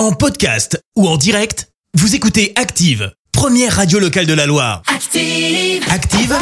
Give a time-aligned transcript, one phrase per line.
[0.00, 4.80] En podcast ou en direct, vous écoutez Active, première radio locale de la Loire.
[4.86, 5.84] Active.
[5.90, 6.34] Active,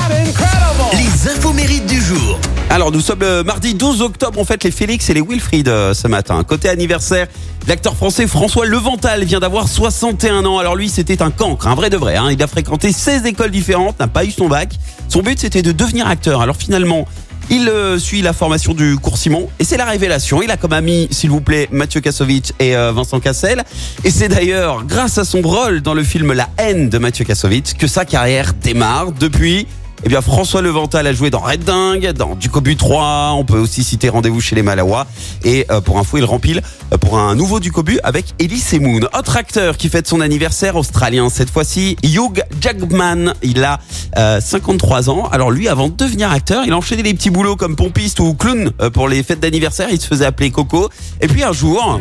[0.92, 2.38] les infos mérites du jour.
[2.70, 5.92] Alors nous sommes le mardi 12 octobre, on fête les Félix et les Wilfried euh,
[5.92, 6.44] ce matin.
[6.44, 7.26] Côté anniversaire,
[7.66, 10.58] l'acteur français François Levental vient d'avoir 61 ans.
[10.58, 12.14] Alors lui c'était un cancre, un vrai de vrai.
[12.14, 12.30] hein.
[12.30, 14.70] Il a fréquenté 16 écoles différentes, n'a pas eu son bac.
[15.08, 16.42] Son but c'était de devenir acteur.
[16.42, 17.08] Alors finalement...
[17.50, 20.42] Il euh, suit la formation du cours Simon et c'est la révélation.
[20.42, 23.64] Il a comme ami, s'il vous plaît, Mathieu Kassovitch et euh, Vincent Cassel.
[24.04, 27.74] Et c'est d'ailleurs grâce à son rôle dans le film La haine de Mathieu Kassovitch
[27.74, 29.12] que sa carrière démarre.
[29.12, 29.66] Depuis,
[30.04, 33.32] eh bien, François Levental a joué dans Red Dingue, dans Ducobu 3.
[33.36, 35.06] On peut aussi citer Rendez-vous chez les Malawa.
[35.44, 36.62] Et euh, pour info, il rempile
[36.92, 39.00] euh, pour un nouveau Ducobu avec Elise Moon.
[39.18, 43.34] Autre acteur qui fête son anniversaire australien cette fois-ci, Hugh Jackman.
[43.42, 43.80] Il a
[44.16, 45.28] euh, 53 ans.
[45.32, 48.34] Alors lui, avant de devenir acteur, il a enchaîné des petits boulots comme pompiste ou
[48.34, 49.88] clown euh, pour les fêtes d'anniversaire.
[49.90, 50.88] Il se faisait appeler Coco.
[51.20, 52.00] Et puis un jour,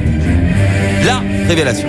[1.04, 1.88] la révélation.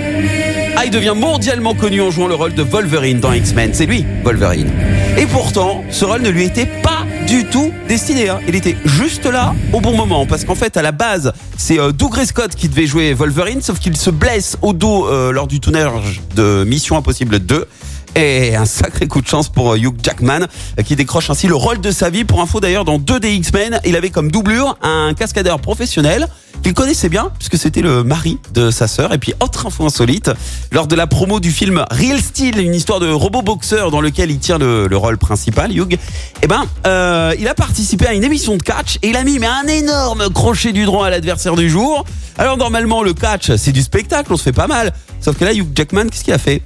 [0.80, 3.74] Ah, il devient mondialement connu en jouant le rôle de Wolverine dans X-Men.
[3.74, 4.70] C'est lui, Wolverine.
[5.18, 8.28] Et pourtant, ce rôle ne lui était pas du tout destiné.
[8.28, 8.38] hein.
[8.46, 10.24] Il était juste là au bon moment.
[10.24, 13.80] Parce qu'en fait, à la base, c'est euh, Doug Scott qui devait jouer Wolverine, sauf
[13.80, 17.66] qu'il se blesse au dos euh, lors du tournage de Mission Impossible 2.
[18.14, 20.42] Et un sacré coup de chance pour euh, Hugh Jackman
[20.78, 22.22] euh, qui décroche ainsi le rôle de sa vie.
[22.24, 26.28] Pour info d'ailleurs, dans deux des X-Men, il avait comme doublure un cascadeur professionnel
[26.62, 29.12] qu'il connaissait bien puisque c'était le mari de sa sœur.
[29.12, 30.30] Et puis autre info insolite,
[30.72, 34.30] lors de la promo du film Real Steel, une histoire de robot boxeur dans lequel
[34.30, 35.98] il tient le, le rôle principal, Hugh,
[36.42, 39.38] eh ben euh, il a participé à une émission de catch et il a mis
[39.38, 42.04] mais un énorme crochet du droit à l'adversaire du jour.
[42.36, 44.92] Alors normalement le catch c'est du spectacle, on se fait pas mal.
[45.20, 46.62] Sauf que là Hugh Jackman, qu'est-ce qu'il a fait?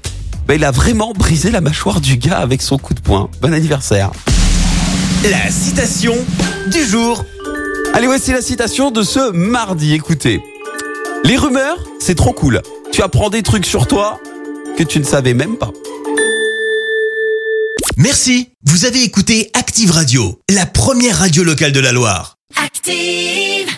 [0.46, 3.30] Ben, il a vraiment brisé la mâchoire du gars avec son coup de poing.
[3.40, 4.10] Bon anniversaire.
[5.30, 6.14] La citation
[6.70, 7.24] du jour.
[7.94, 9.92] Allez, voici la citation de ce mardi.
[9.92, 10.40] Écoutez.
[11.24, 12.62] Les rumeurs, c'est trop cool.
[12.90, 14.20] Tu apprends des trucs sur toi
[14.78, 15.70] que tu ne savais même pas.
[17.98, 18.48] Merci.
[18.64, 22.38] Vous avez écouté Active Radio, la première radio locale de la Loire.
[22.56, 23.71] Active.